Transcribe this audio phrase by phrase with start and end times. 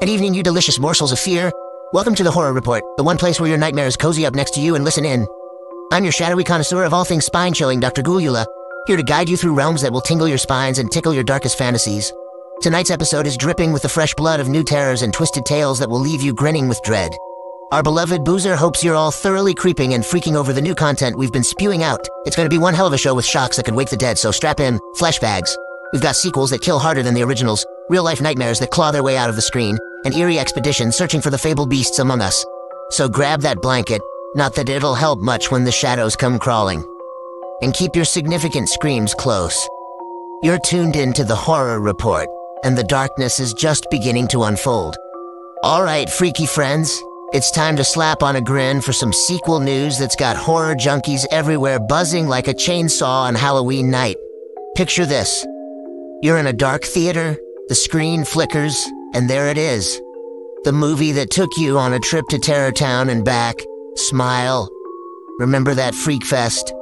[0.00, 1.52] Good evening, you delicious morsels of fear.
[1.92, 4.60] Welcome to the Horror Report, the one place where your nightmares cozy up next to
[4.62, 5.26] you and listen in.
[5.92, 8.02] I'm your shadowy connoisseur of all things spine chilling, Dr.
[8.02, 8.46] Ghoulula,
[8.86, 11.58] here to guide you through realms that will tingle your spines and tickle your darkest
[11.58, 12.14] fantasies.
[12.62, 15.90] Tonight's episode is dripping with the fresh blood of new terrors and twisted tales that
[15.90, 17.12] will leave you grinning with dread.
[17.70, 21.30] Our beloved Boozer hopes you're all thoroughly creeping and freaking over the new content we've
[21.30, 22.08] been spewing out.
[22.24, 23.98] It's going to be one hell of a show with shocks that could wake the
[23.98, 25.54] dead, so strap in, flesh bags.
[25.92, 29.02] We've got sequels that kill harder than the originals, real life nightmares that claw their
[29.02, 32.46] way out of the screen, and eerie expeditions searching for the fabled beasts among us.
[32.90, 34.00] So grab that blanket,
[34.34, 36.84] not that it'll help much when the shadows come crawling.
[37.62, 39.68] And keep your significant screams close.
[40.42, 42.28] You're tuned in to the Horror Report,
[42.64, 44.96] and the darkness is just beginning to unfold.
[45.62, 47.02] All right, freaky friends,
[47.32, 51.26] it's time to slap on a grin for some sequel news that's got horror junkies
[51.30, 54.16] everywhere buzzing like a chainsaw on Halloween night.
[54.76, 55.44] Picture this
[56.22, 57.36] you're in a dark theater,
[57.70, 58.84] the screen flickers,
[59.14, 60.02] and there it is.
[60.64, 63.54] The movie that took you on a trip to Terror Town and back.
[63.94, 64.68] Smile.
[65.38, 66.72] Remember that freak fest?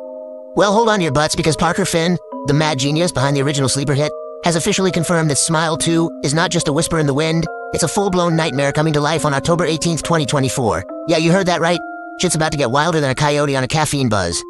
[0.57, 3.93] Well, hold on your butts because Parker Finn, the mad genius behind the original sleeper
[3.93, 4.11] hit,
[4.45, 7.83] has officially confirmed that Smile 2 is not just a whisper in the wind, it's
[7.83, 10.84] a full blown nightmare coming to life on October 18th, 2024.
[11.07, 11.81] Yeah, you heard that right.
[12.19, 14.43] Shit's about to get wilder than a coyote on a caffeine buzz.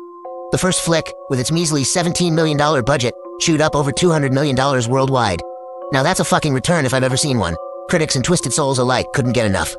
[0.52, 4.56] The first flick, with its measly $17 million budget, chewed up over $200 million
[4.88, 5.42] worldwide.
[5.90, 7.56] Now that's a fucking return if I've ever seen one.
[7.88, 9.74] Critics and twisted souls alike couldn't get enough.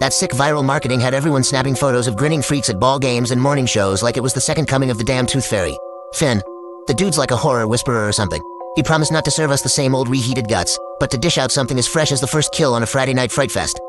[0.00, 3.40] That sick viral marketing had everyone snapping photos of grinning freaks at ball games and
[3.40, 5.76] morning shows like it was the second coming of the damn tooth fairy.
[6.14, 6.42] Finn,
[6.88, 8.42] the dude's like a horror whisperer or something.
[8.74, 11.52] He promised not to serve us the same old reheated guts, but to dish out
[11.52, 13.80] something as fresh as the first kill on a Friday night fright fest.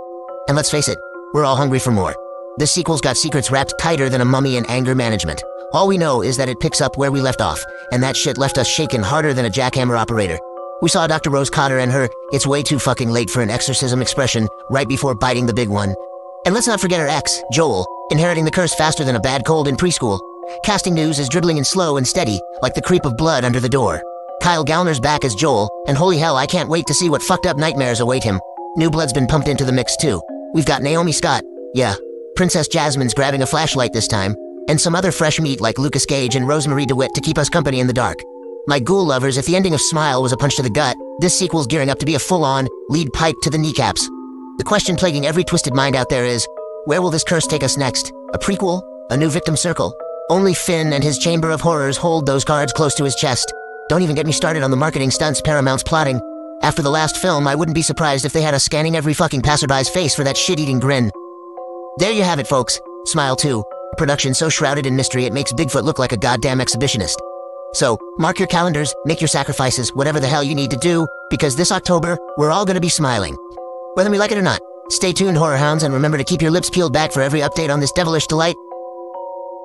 [0.48, 1.00] And let's face it,
[1.34, 2.16] we're all hungry for more.
[2.58, 5.42] This sequel's got secrets wrapped tighter than a mummy in anger management.
[5.74, 8.40] All we know is that it picks up where we left off, and that shit
[8.40, 10.40] left us shaken harder than a jackhammer operator.
[10.82, 11.30] We saw Dr.
[11.30, 15.14] Rose Cotter and her, it's way too fucking late for an exorcism expression right before
[15.14, 15.94] biting the big one.
[16.46, 19.68] And let's not forget her ex, Joel, inheriting the curse faster than a bad cold
[19.68, 20.20] in preschool.
[20.64, 23.68] Casting news is dribbling in slow and steady, like the creep of blood under the
[23.68, 24.02] door.
[24.42, 27.46] Kyle Gallner's back as Joel, and holy hell, I can't wait to see what fucked
[27.46, 28.40] up nightmares await him.
[28.78, 30.22] New blood's been pumped into the mix too.
[30.54, 31.96] We've got Naomi Scott, yeah,
[32.38, 34.34] Princess Jasmine's grabbing a flashlight this time,
[34.70, 37.82] and some other fresh meat like Lucas Gage and Rosemarie DeWitt to keep us company
[37.82, 38.18] in the dark.
[38.70, 41.36] My ghoul lovers, if the ending of Smile was a punch to the gut, this
[41.36, 44.06] sequel's gearing up to be a full-on, lead pipe to the kneecaps.
[44.60, 46.48] The question plaguing every twisted mind out there is,
[46.86, 48.14] where will this curse take us next?
[48.36, 48.84] A prequel?
[49.10, 49.92] A new victim circle?
[50.30, 53.52] Only Finn and his Chamber of Horrors hold those cards close to his chest.
[53.90, 56.22] Don't even get me started on the marketing stunts Paramount's plotting.
[56.62, 59.42] After the last film, I wouldn't be surprised if they had us scanning every fucking
[59.42, 61.10] passerby's face for that shit-eating grin.
[61.98, 62.80] There you have it, folks.
[63.06, 63.64] Smile 2
[63.98, 67.18] production so shrouded in mystery it makes Bigfoot look like a goddamn exhibitionist.
[67.74, 71.56] So, mark your calendars, make your sacrifices, whatever the hell you need to do, because
[71.56, 73.38] this October, we're all gonna be smiling.
[73.94, 74.62] Whether we like it or not.
[74.90, 77.72] Stay tuned, horror hounds, and remember to keep your lips peeled back for every update
[77.72, 78.56] on this devilish delight.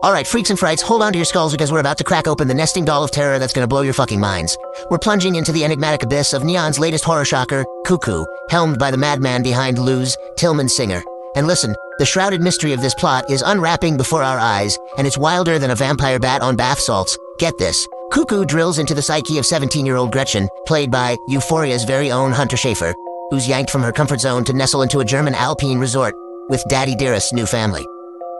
[0.04, 2.46] Alright, freaks and frights, hold on to your skulls because we're about to crack open
[2.46, 4.58] the nesting doll of terror that's gonna blow your fucking minds.
[4.90, 8.98] We're plunging into the enigmatic abyss of Neon's latest horror shocker, Cuckoo, helmed by the
[8.98, 11.02] madman behind Luz, Tilman Singer.
[11.36, 15.16] And listen, the shrouded mystery of this plot is unwrapping before our eyes, and it's
[15.16, 17.16] wilder than a vampire bat on bath salts.
[17.38, 17.88] Get this.
[18.14, 22.94] Cuckoo drills into the psyche of 17-year-old Gretchen, played by Euphoria's very own Hunter Schafer,
[23.30, 26.14] who's yanked from her comfort zone to nestle into a German alpine resort
[26.48, 27.84] with Daddy Dearest's new family.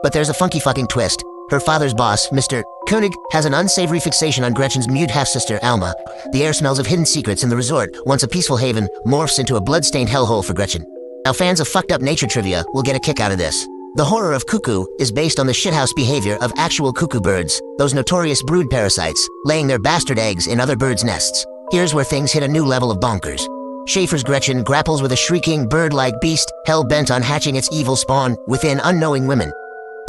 [0.01, 1.25] But there's a funky fucking twist.
[1.49, 2.63] Her father's boss, Mr.
[2.87, 5.93] Koenig, has an unsavory fixation on Gretchen's mute half-sister, Alma.
[6.31, 9.57] The air smells of hidden secrets in the resort, once a peaceful haven, morphs into
[9.57, 10.85] a blood-stained hellhole for Gretchen.
[11.25, 13.67] Now fans of fucked up nature trivia will get a kick out of this.
[13.95, 17.93] The horror of cuckoo is based on the shithouse behavior of actual cuckoo birds, those
[17.93, 21.45] notorious brood parasites, laying their bastard eggs in other birds' nests.
[21.71, 23.47] Here's where things hit a new level of bonkers.
[23.87, 28.81] Schafer's Gretchen grapples with a shrieking, bird-like beast hell-bent on hatching its evil spawn within
[28.83, 29.49] unknowing women.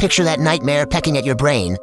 [0.01, 1.77] Picture that nightmare pecking at your brain.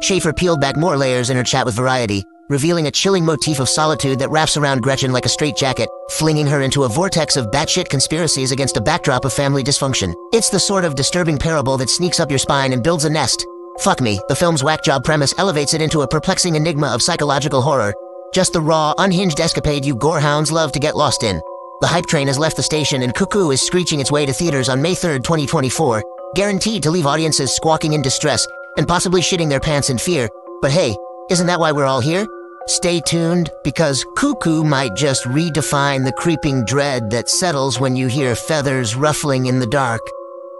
[0.00, 3.68] Schaefer peeled back more layers in her chat with Variety, revealing a chilling motif of
[3.68, 7.88] solitude that wraps around Gretchen like a straitjacket, flinging her into a vortex of batshit
[7.88, 10.12] conspiracies against a backdrop of family dysfunction.
[10.32, 13.46] It's the sort of disturbing parable that sneaks up your spine and builds a nest.
[13.78, 17.62] Fuck me, the film's whack job premise elevates it into a perplexing enigma of psychological
[17.62, 17.94] horror.
[18.34, 21.40] Just the raw, unhinged escapade you gorehounds love to get lost in.
[21.80, 24.68] The hype train has left the station and Cuckoo is screeching its way to theaters
[24.68, 26.02] on May 3rd, 2024,
[26.34, 30.28] guaranteed to leave audiences squawking in distress and possibly shitting their pants in fear.
[30.60, 30.96] But hey,
[31.30, 32.26] isn't that why we're all here?
[32.70, 38.36] Stay tuned because cuckoo might just redefine the creeping dread that settles when you hear
[38.36, 40.00] feathers ruffling in the dark.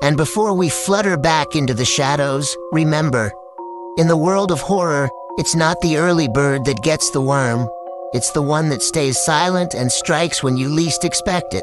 [0.02, 3.30] And before we flutter back into the shadows, remember,
[3.96, 7.68] in the world of horror, it's not the early bird that gets the worm.
[8.12, 11.62] It's the one that stays silent and strikes when you least expect it.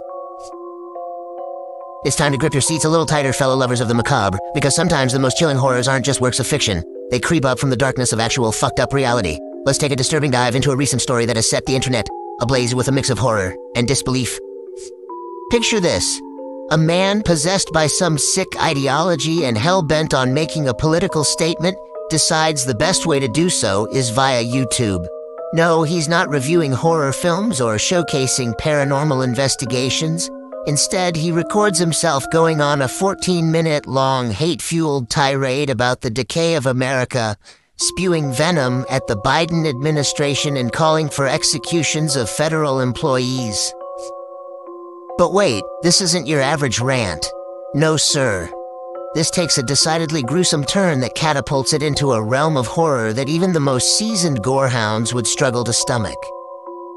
[2.05, 4.77] It's time to grip your seats a little tighter, fellow lovers of the macabre, because
[4.77, 6.85] sometimes the most chilling horrors aren't just works of fiction.
[7.11, 9.39] They creep up from the darkness of actual fucked up reality.
[9.67, 12.07] Let's take a disturbing dive into a recent story that has set the internet
[12.39, 14.39] ablaze with a mix of horror and disbelief.
[15.51, 16.21] Picture this.
[16.71, 21.75] A man possessed by some sick ideology and hell bent on making a political statement
[22.09, 25.05] decides the best way to do so is via YouTube.
[25.53, 30.29] No, he's not reviewing horror films or showcasing paranormal investigations.
[30.65, 36.09] Instead, he records himself going on a 14 minute long hate fueled tirade about the
[36.09, 37.35] decay of America,
[37.79, 43.73] spewing venom at the Biden administration and calling for executions of federal employees.
[45.17, 47.31] But wait, this isn't your average rant.
[47.73, 48.51] No, sir.
[49.13, 53.29] This takes a decidedly gruesome turn that catapults it into a realm of horror that
[53.29, 56.17] even the most seasoned gorehounds would struggle to stomach.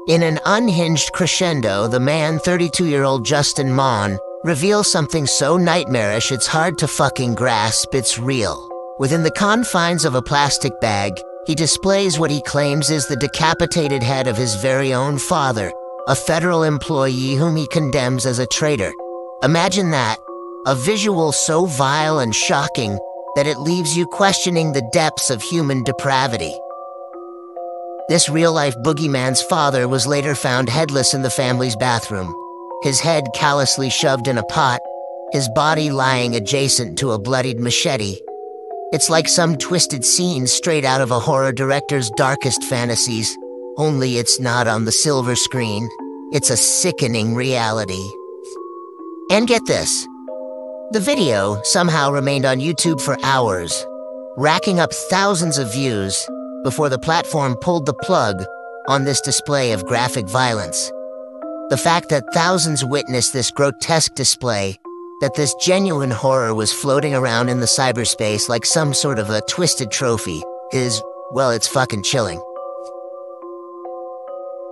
[0.07, 6.31] In an unhinged crescendo, the man, 32 year old Justin Mohn, reveals something so nightmarish
[6.31, 8.70] it's hard to fucking grasp it's real.
[9.01, 14.03] Within the confines of a plastic bag, he displays what he claims is the decapitated
[14.03, 15.71] head of his very own father,
[16.07, 18.91] a federal employee whom he condemns as a traitor.
[19.41, 20.19] Imagine that
[20.67, 22.99] a visual so vile and shocking
[23.35, 26.55] that it leaves you questioning the depths of human depravity.
[28.07, 32.35] This real life boogeyman's father was later found headless in the family's bathroom,
[32.83, 34.79] his head callously shoved in a pot,
[35.31, 38.19] his body lying adjacent to a bloodied machete.
[38.91, 43.37] It's like some twisted scene straight out of a horror director's darkest fantasies,
[43.77, 45.89] only it's not on the silver screen.
[46.33, 48.05] It's a sickening reality.
[49.31, 50.05] And get this
[50.91, 53.87] the video somehow remained on YouTube for hours,
[54.35, 56.29] racking up thousands of views
[56.65, 58.43] before the platform pulled the plug
[58.89, 60.89] on this display of graphic violence.
[61.69, 64.80] The fact that thousands witnessed this grotesque display,
[65.21, 69.41] that this genuine horror was floating around in the cyberspace like some sort of a
[69.41, 70.41] twisted trophy,
[70.73, 71.01] is,
[71.31, 72.41] well, it's fucking chilling.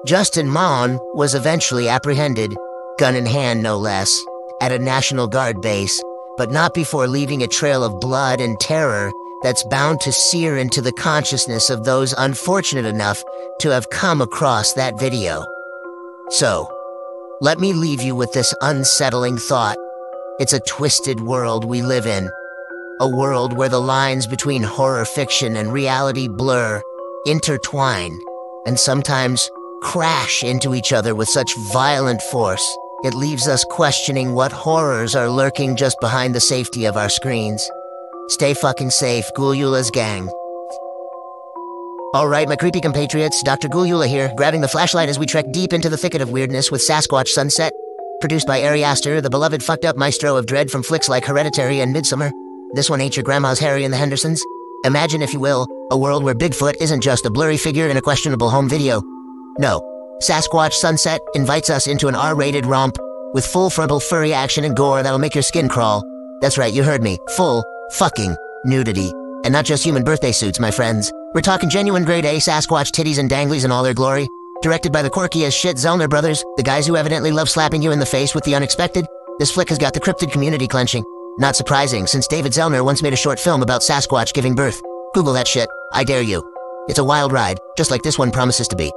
[0.05, 2.55] Justin Mohn was eventually apprehended,
[2.97, 4.23] gun in hand no less,
[4.61, 6.01] at a National Guard base,
[6.37, 9.11] but not before leaving a trail of blood and terror
[9.43, 13.23] that's bound to sear into the consciousness of those unfortunate enough
[13.59, 15.45] to have come across that video.
[16.29, 16.67] So,
[17.41, 19.77] let me leave you with this unsettling thought.
[20.39, 22.29] It's a twisted world we live in.
[23.01, 26.81] A world where the lines between horror fiction and reality blur,
[27.25, 28.17] intertwine,
[28.65, 29.51] and sometimes
[29.81, 35.29] crash into each other with such violent force, it leaves us questioning what horrors are
[35.29, 37.69] lurking just behind the safety of our screens.
[38.29, 40.29] Stay fucking safe, Ghoulula's gang.
[42.15, 43.67] Alright, my creepy compatriots, Dr.
[43.67, 46.81] Ghoulula here, grabbing the flashlight as we trek deep into the thicket of weirdness with
[46.81, 47.68] Sasquatch Sunset,
[48.19, 51.79] produced by Ari Aster, the beloved fucked up maestro of dread from flicks like Hereditary
[51.79, 52.31] and Midsommar.
[52.73, 54.43] This one ain't your grandma's Harry and the Hendersons.
[54.83, 58.01] Imagine, if you will, a world where Bigfoot isn't just a blurry figure in a
[58.01, 59.01] questionable home video.
[59.57, 59.81] No,
[60.21, 62.97] Sasquatch Sunset invites us into an R-rated romp
[63.33, 66.03] with full frontal furry action and gore that'll make your skin crawl.
[66.41, 67.17] That's right, you heard me.
[67.35, 68.35] Full, fucking
[68.65, 69.11] nudity.
[69.43, 71.11] And not just human birthday suits, my friends.
[71.33, 74.27] We're talking genuine grade A Sasquatch titties and danglies in all their glory.
[74.61, 77.93] Directed by the quirky as shit Zellner brothers, the guys who evidently love slapping you
[77.93, 79.05] in the face with the unexpected,
[79.39, 81.05] this flick has got the cryptid community clenching.
[81.37, 84.81] Not surprising, since David Zellner once made a short film about Sasquatch giving birth.
[85.13, 85.69] Google that shit.
[85.93, 86.43] I dare you.
[86.89, 88.91] It's a wild ride, just like this one promises to be.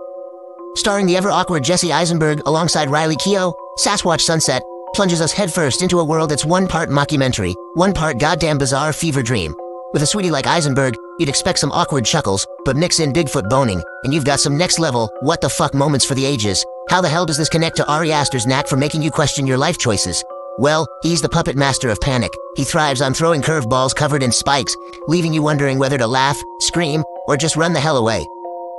[0.74, 4.62] Starring the ever awkward Jesse Eisenberg alongside Riley Keough, Sasquatch Sunset
[4.94, 9.22] plunges us headfirst into a world that's one part mockumentary, one part goddamn bizarre fever
[9.22, 9.54] dream.
[9.92, 13.80] With a sweetie like Eisenberg, you'd expect some awkward chuckles, but mix in Bigfoot boning,
[14.02, 16.66] and you've got some next level, what the fuck moments for the ages.
[16.88, 19.56] How the hell does this connect to Ari Aster's knack for making you question your
[19.56, 20.24] life choices?
[20.58, 22.32] Well, he's the puppet master of panic.
[22.56, 24.76] He thrives on throwing curveballs covered in spikes,
[25.06, 28.26] leaving you wondering whether to laugh, scream, or just run the hell away.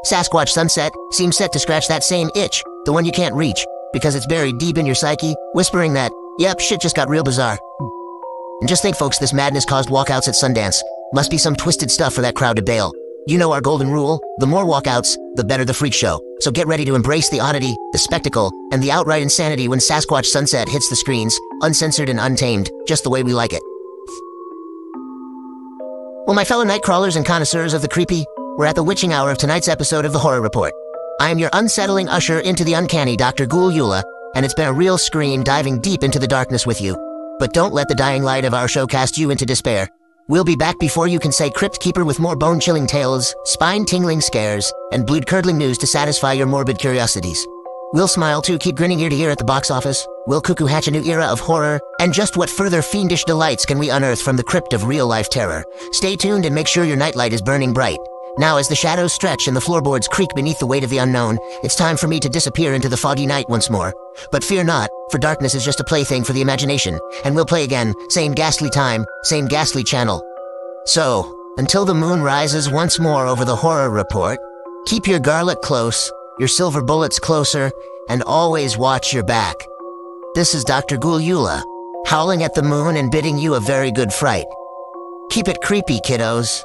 [0.05, 4.15] Sasquatch Sunset seems set to scratch that same itch, the one you can't reach, because
[4.15, 7.57] it's buried deep in your psyche, whispering that, yep, shit just got real bizarre.
[8.59, 10.81] And just think, folks, this madness caused walkouts at Sundance.
[11.13, 12.91] Must be some twisted stuff for that crowd to bail.
[13.27, 16.19] You know our golden rule the more walkouts, the better the freak show.
[16.39, 20.25] So get ready to embrace the oddity, the spectacle, and the outright insanity when Sasquatch
[20.25, 23.61] Sunset hits the screens, uncensored and untamed, just the way we like it.
[26.25, 28.25] Well, my fellow nightcrawlers and connoisseurs of the creepy,
[28.57, 30.73] we're at the witching hour of tonight's episode of The Horror Report.
[31.21, 33.45] I am your unsettling usher into the uncanny, Dr.
[33.45, 34.01] Ghoul
[34.35, 36.95] and it's been a real scream diving deep into the darkness with you.
[37.37, 39.87] But don't let the dying light of our show cast you into despair.
[40.29, 43.83] We'll be back before you can say Crypt Keeper with more bone chilling tales, spine
[43.83, 47.45] tingling scares, and blood curdling news to satisfy your morbid curiosities.
[47.91, 50.07] We'll Smile 2, keep grinning ear to ear at the box office?
[50.25, 51.81] We'll Cuckoo hatch a new era of horror?
[51.99, 55.65] And just what further fiendish delights can we unearth from the crypt of real-life terror?
[55.91, 57.99] Stay tuned and make sure your nightlight is burning bright.
[58.37, 61.37] Now, as the shadows stretch and the floorboards creak beneath the weight of the unknown,
[61.63, 63.93] it's time for me to disappear into the foggy night once more.
[64.31, 67.63] But fear not, for darkness is just a plaything for the imagination, and we'll play
[67.63, 70.21] again, same ghastly time, same ghastly channel.
[70.85, 74.39] So, until the moon rises once more over the horror report,
[74.85, 77.71] keep your garlic close, your silver bullets closer,
[78.09, 79.55] and always watch your back.
[80.35, 80.97] This is Dr.
[80.97, 81.61] Ghoulula,
[82.07, 84.45] howling at the moon and bidding you a very good fright.
[85.29, 86.63] Keep it creepy, kiddos.